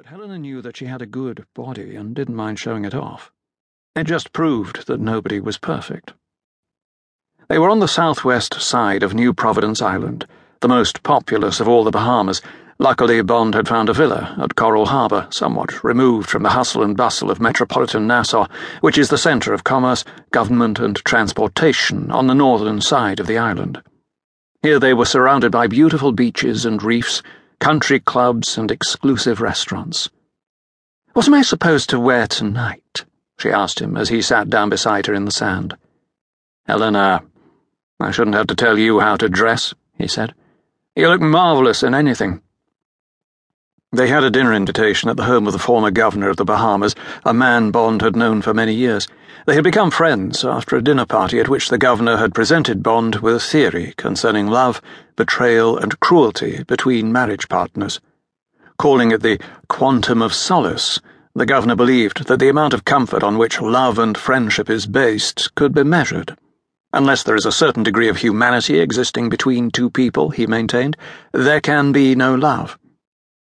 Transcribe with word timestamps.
But 0.00 0.08
Helena 0.08 0.38
knew 0.38 0.62
that 0.62 0.78
she 0.78 0.86
had 0.86 1.02
a 1.02 1.06
good 1.06 1.44
body 1.54 1.94
and 1.94 2.14
didn't 2.14 2.34
mind 2.34 2.58
showing 2.58 2.86
it 2.86 2.94
off. 2.94 3.30
It 3.94 4.04
just 4.04 4.32
proved 4.32 4.86
that 4.86 4.98
nobody 4.98 5.40
was 5.40 5.58
perfect. 5.58 6.14
They 7.50 7.58
were 7.58 7.68
on 7.68 7.80
the 7.80 7.86
southwest 7.86 8.62
side 8.62 9.02
of 9.02 9.12
New 9.12 9.34
Providence 9.34 9.82
Island, 9.82 10.26
the 10.60 10.68
most 10.68 11.02
populous 11.02 11.60
of 11.60 11.68
all 11.68 11.84
the 11.84 11.90
Bahamas. 11.90 12.40
Luckily, 12.78 13.20
Bond 13.20 13.54
had 13.54 13.68
found 13.68 13.90
a 13.90 13.92
villa 13.92 14.34
at 14.40 14.56
Coral 14.56 14.86
Harbour, 14.86 15.28
somewhat 15.28 15.84
removed 15.84 16.30
from 16.30 16.44
the 16.44 16.56
hustle 16.56 16.82
and 16.82 16.96
bustle 16.96 17.30
of 17.30 17.38
metropolitan 17.38 18.06
Nassau, 18.06 18.46
which 18.80 18.96
is 18.96 19.10
the 19.10 19.18
centre 19.18 19.52
of 19.52 19.64
commerce, 19.64 20.02
government, 20.30 20.78
and 20.78 20.96
transportation 21.04 22.10
on 22.10 22.26
the 22.26 22.34
northern 22.34 22.80
side 22.80 23.20
of 23.20 23.26
the 23.26 23.36
island. 23.36 23.82
Here 24.62 24.78
they 24.78 24.94
were 24.94 25.04
surrounded 25.04 25.52
by 25.52 25.66
beautiful 25.66 26.12
beaches 26.12 26.64
and 26.64 26.82
reefs 26.82 27.22
country 27.60 28.00
clubs, 28.00 28.58
and 28.58 28.70
exclusive 28.70 29.40
restaurants. 29.40 30.10
What 31.12 31.28
am 31.28 31.34
I 31.34 31.42
supposed 31.42 31.90
to 31.90 32.00
wear 32.00 32.26
tonight? 32.26 33.04
she 33.38 33.50
asked 33.50 33.80
him 33.80 33.96
as 33.96 34.08
he 34.08 34.20
sat 34.20 34.50
down 34.50 34.68
beside 34.68 35.06
her 35.06 35.14
in 35.14 35.24
the 35.24 35.30
sand. 35.30 35.76
Helena, 36.66 37.22
I 38.00 38.10
shouldn't 38.10 38.36
have 38.36 38.48
to 38.48 38.54
tell 38.54 38.78
you 38.78 39.00
how 39.00 39.16
to 39.16 39.28
dress, 39.28 39.74
he 39.96 40.08
said. 40.08 40.34
You 40.96 41.08
look 41.08 41.20
marvellous 41.20 41.82
in 41.82 41.94
anything. 41.94 42.42
They 43.92 44.06
had 44.06 44.22
a 44.22 44.30
dinner 44.30 44.54
invitation 44.54 45.10
at 45.10 45.16
the 45.16 45.24
home 45.24 45.48
of 45.48 45.52
the 45.52 45.58
former 45.58 45.90
governor 45.90 46.28
of 46.28 46.36
the 46.36 46.44
Bahamas, 46.44 46.94
a 47.24 47.34
man 47.34 47.72
Bond 47.72 48.02
had 48.02 48.14
known 48.14 48.40
for 48.40 48.54
many 48.54 48.72
years. 48.72 49.08
They 49.46 49.54
had 49.56 49.64
become 49.64 49.90
friends 49.90 50.44
after 50.44 50.76
a 50.76 50.82
dinner 50.82 51.04
party 51.04 51.40
at 51.40 51.48
which 51.48 51.70
the 51.70 51.76
governor 51.76 52.16
had 52.16 52.32
presented 52.32 52.84
Bond 52.84 53.16
with 53.16 53.34
a 53.34 53.40
theory 53.40 53.94
concerning 53.96 54.46
love, 54.46 54.80
betrayal, 55.16 55.76
and 55.76 55.98
cruelty 55.98 56.62
between 56.68 57.10
marriage 57.10 57.48
partners. 57.48 58.00
Calling 58.78 59.10
it 59.10 59.22
the 59.22 59.40
quantum 59.66 60.22
of 60.22 60.34
solace, 60.34 61.00
the 61.34 61.44
governor 61.44 61.74
believed 61.74 62.28
that 62.28 62.38
the 62.38 62.48
amount 62.48 62.74
of 62.74 62.84
comfort 62.84 63.24
on 63.24 63.38
which 63.38 63.60
love 63.60 63.98
and 63.98 64.16
friendship 64.16 64.70
is 64.70 64.86
based 64.86 65.52
could 65.56 65.74
be 65.74 65.82
measured. 65.82 66.36
Unless 66.92 67.24
there 67.24 67.34
is 67.34 67.44
a 67.44 67.50
certain 67.50 67.82
degree 67.82 68.08
of 68.08 68.18
humanity 68.18 68.78
existing 68.78 69.30
between 69.30 69.68
two 69.68 69.90
people, 69.90 70.30
he 70.30 70.46
maintained, 70.46 70.96
there 71.32 71.60
can 71.60 71.90
be 71.90 72.14
no 72.14 72.36
love. 72.36 72.78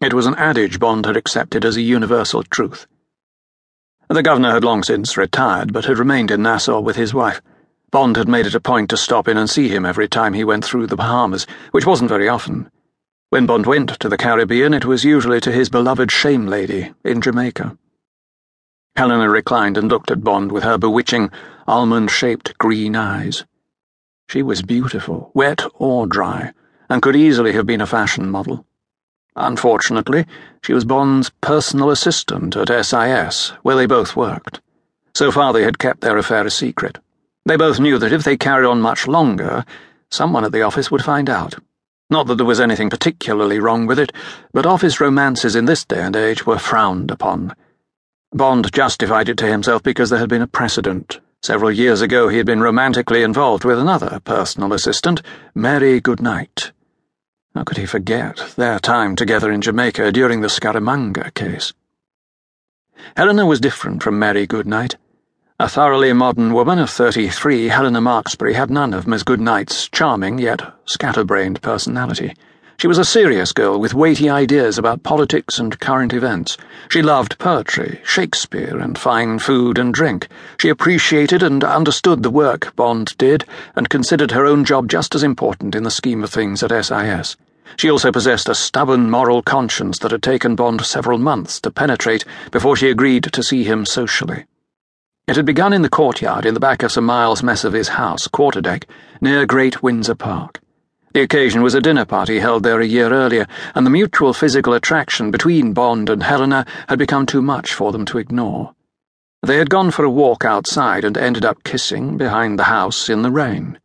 It 0.00 0.14
was 0.14 0.26
an 0.26 0.36
adage 0.36 0.78
Bond 0.78 1.06
had 1.06 1.16
accepted 1.16 1.64
as 1.64 1.76
a 1.76 1.80
universal 1.80 2.44
truth. 2.44 2.86
The 4.08 4.22
governor 4.22 4.52
had 4.52 4.62
long 4.62 4.84
since 4.84 5.16
retired, 5.16 5.72
but 5.72 5.86
had 5.86 5.98
remained 5.98 6.30
in 6.30 6.40
Nassau 6.40 6.78
with 6.78 6.94
his 6.94 7.12
wife. 7.12 7.42
Bond 7.90 8.16
had 8.16 8.28
made 8.28 8.46
it 8.46 8.54
a 8.54 8.60
point 8.60 8.90
to 8.90 8.96
stop 8.96 9.26
in 9.26 9.36
and 9.36 9.50
see 9.50 9.68
him 9.68 9.84
every 9.84 10.06
time 10.06 10.34
he 10.34 10.44
went 10.44 10.64
through 10.64 10.86
the 10.86 10.94
Bahamas, 10.94 11.48
which 11.72 11.84
wasn't 11.84 12.10
very 12.10 12.28
often. 12.28 12.70
When 13.30 13.46
Bond 13.46 13.66
went 13.66 13.98
to 13.98 14.08
the 14.08 14.16
Caribbean, 14.16 14.72
it 14.72 14.84
was 14.84 15.04
usually 15.04 15.40
to 15.40 15.50
his 15.50 15.68
beloved 15.68 16.10
Shamelady 16.10 16.94
in 17.04 17.20
Jamaica. 17.20 17.76
Helena 18.94 19.28
reclined 19.28 19.76
and 19.76 19.88
looked 19.88 20.12
at 20.12 20.22
Bond 20.22 20.52
with 20.52 20.62
her 20.62 20.78
bewitching, 20.78 21.32
almond 21.66 22.12
shaped 22.12 22.56
green 22.58 22.94
eyes. 22.94 23.44
She 24.28 24.44
was 24.44 24.62
beautiful, 24.62 25.32
wet 25.34 25.64
or 25.74 26.06
dry, 26.06 26.52
and 26.88 27.02
could 27.02 27.16
easily 27.16 27.52
have 27.54 27.66
been 27.66 27.80
a 27.80 27.86
fashion 27.86 28.30
model. 28.30 28.64
Unfortunately, 29.40 30.26
she 30.62 30.72
was 30.72 30.84
Bond's 30.84 31.30
personal 31.40 31.90
assistant 31.90 32.56
at 32.56 32.84
SIS, 32.84 33.52
where 33.62 33.76
they 33.76 33.86
both 33.86 34.16
worked. 34.16 34.60
So 35.14 35.30
far, 35.30 35.52
they 35.52 35.62
had 35.62 35.78
kept 35.78 36.00
their 36.00 36.18
affair 36.18 36.44
a 36.44 36.50
secret. 36.50 36.98
They 37.46 37.56
both 37.56 37.78
knew 37.78 37.98
that 37.98 38.12
if 38.12 38.24
they 38.24 38.36
carried 38.36 38.66
on 38.66 38.80
much 38.80 39.06
longer, 39.06 39.64
someone 40.10 40.44
at 40.44 40.50
the 40.50 40.62
office 40.62 40.90
would 40.90 41.04
find 41.04 41.30
out. 41.30 41.54
Not 42.10 42.26
that 42.26 42.34
there 42.34 42.46
was 42.46 42.60
anything 42.60 42.90
particularly 42.90 43.60
wrong 43.60 43.86
with 43.86 43.98
it, 43.98 44.12
but 44.52 44.66
office 44.66 45.00
romances 45.00 45.54
in 45.54 45.66
this 45.66 45.84
day 45.84 46.02
and 46.02 46.16
age 46.16 46.44
were 46.44 46.58
frowned 46.58 47.10
upon. 47.10 47.54
Bond 48.32 48.72
justified 48.72 49.28
it 49.28 49.38
to 49.38 49.46
himself 49.46 49.82
because 49.84 50.10
there 50.10 50.18
had 50.18 50.28
been 50.28 50.42
a 50.42 50.46
precedent. 50.48 51.20
Several 51.42 51.70
years 51.70 52.00
ago, 52.00 52.28
he 52.28 52.38
had 52.38 52.46
been 52.46 52.60
romantically 52.60 53.22
involved 53.22 53.64
with 53.64 53.78
another 53.78 54.20
personal 54.24 54.72
assistant, 54.72 55.22
Mary 55.54 56.00
Goodnight. 56.00 56.72
How 57.58 57.64
could 57.64 57.78
he 57.78 57.86
forget 57.86 58.54
their 58.54 58.78
time 58.78 59.16
together 59.16 59.50
in 59.50 59.60
Jamaica 59.60 60.12
during 60.12 60.42
the 60.42 60.46
Scaramanga 60.46 61.34
case? 61.34 61.72
Helena 63.16 63.46
was 63.46 63.58
different 63.58 64.00
from 64.00 64.16
Mary 64.16 64.46
Goodnight. 64.46 64.94
A 65.58 65.68
thoroughly 65.68 66.12
modern 66.12 66.54
woman 66.54 66.78
of 66.78 66.88
33, 66.88 67.66
Helena 67.66 68.00
Marksbury 68.00 68.54
had 68.54 68.70
none 68.70 68.94
of 68.94 69.08
Miss 69.08 69.24
Goodnight's 69.24 69.88
charming 69.88 70.38
yet 70.38 70.72
scatterbrained 70.84 71.60
personality. 71.60 72.36
She 72.76 72.86
was 72.86 72.96
a 72.96 73.04
serious 73.04 73.50
girl 73.50 73.80
with 73.80 73.92
weighty 73.92 74.30
ideas 74.30 74.78
about 74.78 75.02
politics 75.02 75.58
and 75.58 75.80
current 75.80 76.12
events. 76.12 76.56
She 76.88 77.02
loved 77.02 77.40
poetry, 77.40 78.00
Shakespeare, 78.04 78.78
and 78.78 78.96
fine 78.96 79.40
food 79.40 79.78
and 79.78 79.92
drink. 79.92 80.28
She 80.58 80.68
appreciated 80.68 81.42
and 81.42 81.64
understood 81.64 82.22
the 82.22 82.30
work 82.30 82.76
Bond 82.76 83.18
did, 83.18 83.44
and 83.74 83.90
considered 83.90 84.30
her 84.30 84.46
own 84.46 84.64
job 84.64 84.88
just 84.88 85.16
as 85.16 85.24
important 85.24 85.74
in 85.74 85.82
the 85.82 85.90
scheme 85.90 86.22
of 86.22 86.30
things 86.30 86.62
at 86.62 86.70
SIS. 86.84 87.36
She 87.76 87.90
also 87.90 88.10
possessed 88.10 88.48
a 88.48 88.54
stubborn 88.54 89.10
moral 89.10 89.42
conscience 89.42 89.98
that 89.98 90.10
had 90.10 90.22
taken 90.22 90.56
Bond 90.56 90.84
several 90.84 91.18
months 91.18 91.60
to 91.60 91.70
penetrate 91.70 92.24
before 92.50 92.76
she 92.76 92.90
agreed 92.90 93.24
to 93.24 93.42
see 93.42 93.64
him 93.64 93.84
socially. 93.84 94.46
It 95.26 95.36
had 95.36 95.44
begun 95.44 95.72
in 95.72 95.82
the 95.82 95.90
courtyard 95.90 96.46
in 96.46 96.54
the 96.54 96.60
back 96.60 96.82
of 96.82 96.90
Sir 96.90 97.02
Miles 97.02 97.42
Messervy's 97.42 97.88
house, 97.88 98.26
quarterdeck, 98.26 98.84
near 99.20 99.44
Great 99.44 99.82
Windsor 99.82 100.14
Park. 100.14 100.60
The 101.12 101.20
occasion 101.20 101.62
was 101.62 101.74
a 101.74 101.80
dinner 101.80 102.04
party 102.04 102.38
held 102.38 102.62
there 102.62 102.80
a 102.80 102.86
year 102.86 103.12
earlier, 103.12 103.46
and 103.74 103.84
the 103.84 103.90
mutual 103.90 104.32
physical 104.32 104.72
attraction 104.72 105.30
between 105.30 105.72
Bond 105.72 106.08
and 106.08 106.22
Helena 106.22 106.64
had 106.88 106.98
become 106.98 107.26
too 107.26 107.42
much 107.42 107.74
for 107.74 107.92
them 107.92 108.04
to 108.06 108.18
ignore. 108.18 108.74
They 109.42 109.56
had 109.56 109.70
gone 109.70 109.90
for 109.90 110.04
a 110.04 110.10
walk 110.10 110.44
outside 110.44 111.04
and 111.04 111.16
ended 111.16 111.44
up 111.44 111.62
kissing 111.62 112.16
behind 112.16 112.58
the 112.58 112.64
house 112.64 113.08
in 113.08 113.22
the 113.22 113.30
rain. 113.30 113.78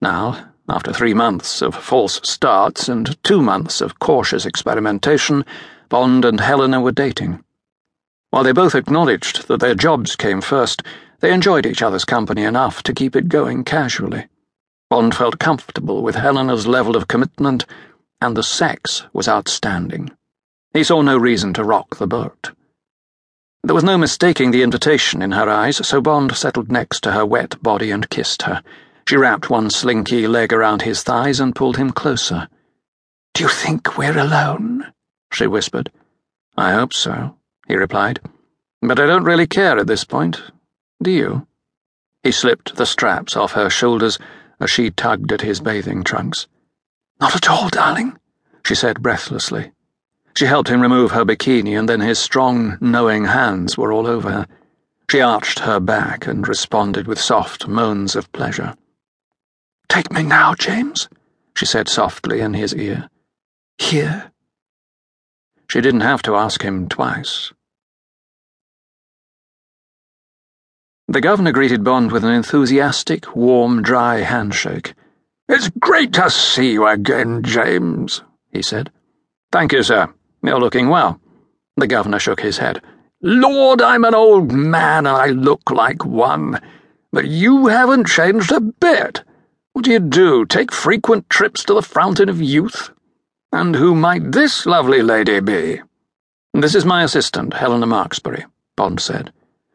Now, 0.00 0.52
after 0.68 0.92
three 0.92 1.14
months 1.14 1.62
of 1.62 1.74
false 1.74 2.20
starts 2.22 2.88
and 2.88 3.22
two 3.24 3.40
months 3.40 3.80
of 3.80 3.98
cautious 3.98 4.44
experimentation, 4.44 5.44
Bond 5.88 6.24
and 6.24 6.40
Helena 6.40 6.80
were 6.80 6.92
dating. 6.92 7.42
While 8.30 8.44
they 8.44 8.52
both 8.52 8.74
acknowledged 8.74 9.48
that 9.48 9.60
their 9.60 9.74
jobs 9.74 10.14
came 10.14 10.42
first, 10.42 10.82
they 11.20 11.32
enjoyed 11.32 11.64
each 11.64 11.82
other's 11.82 12.04
company 12.04 12.42
enough 12.44 12.82
to 12.82 12.92
keep 12.92 13.16
it 13.16 13.28
going 13.28 13.64
casually. 13.64 14.28
Bond 14.90 15.14
felt 15.14 15.38
comfortable 15.38 16.02
with 16.02 16.14
Helena's 16.14 16.66
level 16.66 16.96
of 16.96 17.08
commitment, 17.08 17.64
and 18.20 18.36
the 18.36 18.42
sex 18.42 19.04
was 19.12 19.28
outstanding. 19.28 20.10
He 20.74 20.84
saw 20.84 21.00
no 21.00 21.16
reason 21.16 21.54
to 21.54 21.64
rock 21.64 21.96
the 21.96 22.06
boat. 22.06 22.50
There 23.64 23.74
was 23.74 23.84
no 23.84 23.98
mistaking 23.98 24.50
the 24.50 24.62
invitation 24.62 25.22
in 25.22 25.32
her 25.32 25.48
eyes, 25.48 25.86
so 25.86 26.00
Bond 26.00 26.36
settled 26.36 26.70
next 26.70 27.00
to 27.02 27.12
her 27.12 27.24
wet 27.24 27.62
body 27.62 27.90
and 27.90 28.08
kissed 28.08 28.42
her. 28.42 28.62
She 29.08 29.16
wrapped 29.16 29.48
one 29.48 29.70
slinky 29.70 30.26
leg 30.26 30.52
around 30.52 30.82
his 30.82 31.02
thighs 31.02 31.40
and 31.40 31.54
pulled 31.54 31.78
him 31.78 31.92
closer. 31.92 32.46
Do 33.32 33.42
you 33.42 33.48
think 33.48 33.96
we're 33.96 34.18
alone? 34.18 34.92
she 35.32 35.46
whispered. 35.46 35.90
I 36.58 36.72
hope 36.72 36.92
so, 36.92 37.38
he 37.66 37.74
replied. 37.74 38.20
But 38.82 39.00
I 39.00 39.06
don't 39.06 39.24
really 39.24 39.46
care 39.46 39.78
at 39.78 39.86
this 39.86 40.04
point. 40.04 40.42
Do 41.02 41.10
you? 41.10 41.46
He 42.22 42.30
slipped 42.30 42.76
the 42.76 42.84
straps 42.84 43.34
off 43.34 43.52
her 43.52 43.70
shoulders 43.70 44.18
as 44.60 44.70
she 44.70 44.90
tugged 44.90 45.32
at 45.32 45.40
his 45.40 45.60
bathing 45.60 46.04
trunks. 46.04 46.46
Not 47.18 47.34
at 47.34 47.48
all, 47.48 47.70
darling, 47.70 48.18
she 48.62 48.74
said 48.74 49.02
breathlessly. 49.02 49.72
She 50.36 50.44
helped 50.44 50.68
him 50.68 50.82
remove 50.82 51.12
her 51.12 51.24
bikini, 51.24 51.78
and 51.78 51.88
then 51.88 52.00
his 52.00 52.18
strong, 52.18 52.76
knowing 52.78 53.24
hands 53.24 53.78
were 53.78 53.90
all 53.90 54.06
over 54.06 54.30
her. 54.30 54.46
She 55.10 55.22
arched 55.22 55.60
her 55.60 55.80
back 55.80 56.26
and 56.26 56.46
responded 56.46 57.06
with 57.06 57.18
soft 57.18 57.66
moans 57.66 58.14
of 58.14 58.30
pleasure. 58.32 58.74
Take 59.88 60.12
me 60.12 60.22
now, 60.22 60.54
James, 60.54 61.08
she 61.56 61.66
said 61.66 61.88
softly 61.88 62.40
in 62.40 62.54
his 62.54 62.74
ear. 62.74 63.08
Here. 63.78 64.32
She 65.70 65.80
didn't 65.80 66.00
have 66.00 66.22
to 66.22 66.36
ask 66.36 66.62
him 66.62 66.88
twice. 66.88 67.52
The 71.06 71.20
governor 71.22 71.52
greeted 71.52 71.84
Bond 71.84 72.12
with 72.12 72.24
an 72.24 72.32
enthusiastic, 72.32 73.34
warm, 73.34 73.82
dry 73.82 74.18
handshake. 74.18 74.94
It's 75.48 75.70
great 75.80 76.12
to 76.14 76.28
see 76.28 76.72
you 76.72 76.86
again, 76.86 77.42
James, 77.42 78.22
he 78.52 78.60
said. 78.60 78.92
Thank 79.50 79.72
you, 79.72 79.82
sir. 79.82 80.12
You're 80.42 80.60
looking 80.60 80.88
well. 80.88 81.18
The 81.78 81.86
governor 81.86 82.18
shook 82.18 82.40
his 82.40 82.58
head. 82.58 82.82
Lord, 83.22 83.80
I'm 83.80 84.04
an 84.04 84.14
old 84.14 84.52
man 84.52 85.06
and 85.06 85.16
I 85.16 85.28
look 85.28 85.70
like 85.70 86.04
one. 86.04 86.60
But 87.10 87.26
you 87.26 87.68
haven't 87.68 88.06
changed 88.06 88.52
a 88.52 88.60
bit. 88.60 89.22
What 89.78 89.84
do 89.84 89.92
you 89.92 90.00
do? 90.00 90.44
Take 90.44 90.72
frequent 90.72 91.30
trips 91.30 91.64
to 91.66 91.72
the 91.72 91.82
Fountain 91.82 92.28
of 92.28 92.42
Youth? 92.42 92.90
And 93.52 93.76
who 93.76 93.94
might 93.94 94.32
this 94.32 94.66
lovely 94.66 95.02
lady 95.02 95.38
be? 95.38 95.80
This 96.52 96.74
is 96.74 96.84
my 96.84 97.04
assistant, 97.04 97.54
Helena 97.54 97.86
Marksbury, 97.86 98.44
Bond 98.74 98.98
said. 98.98 99.32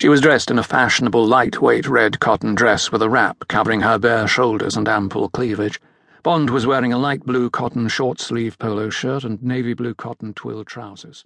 She 0.00 0.08
was 0.08 0.20
dressed 0.20 0.50
in 0.50 0.58
a 0.58 0.64
fashionable 0.64 1.24
lightweight 1.24 1.86
red 1.86 2.18
cotton 2.18 2.56
dress 2.56 2.90
with 2.90 3.02
a 3.02 3.08
wrap 3.08 3.46
covering 3.46 3.82
her 3.82 3.96
bare 3.96 4.26
shoulders 4.26 4.76
and 4.76 4.88
ample 4.88 5.28
cleavage. 5.28 5.80
Bond 6.24 6.50
was 6.50 6.66
wearing 6.66 6.92
a 6.92 6.98
light 6.98 7.24
blue 7.24 7.48
cotton 7.48 7.86
short 7.86 8.18
sleeve 8.18 8.58
polo 8.58 8.90
shirt 8.90 9.22
and 9.22 9.40
navy 9.44 9.74
blue 9.74 9.94
cotton 9.94 10.34
twill 10.34 10.64
trousers. 10.64 11.24